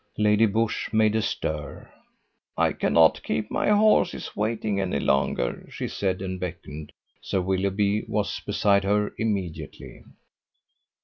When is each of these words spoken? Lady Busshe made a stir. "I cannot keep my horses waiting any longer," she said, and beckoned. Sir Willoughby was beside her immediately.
Lady 0.17 0.47
Busshe 0.47 0.91
made 0.91 1.15
a 1.15 1.21
stir. 1.21 1.87
"I 2.57 2.73
cannot 2.73 3.21
keep 3.21 3.51
my 3.51 3.69
horses 3.69 4.35
waiting 4.35 4.81
any 4.81 4.99
longer," 4.99 5.67
she 5.69 5.87
said, 5.87 6.23
and 6.23 6.39
beckoned. 6.39 6.91
Sir 7.21 7.39
Willoughby 7.39 8.05
was 8.07 8.39
beside 8.43 8.83
her 8.83 9.13
immediately. 9.19 10.01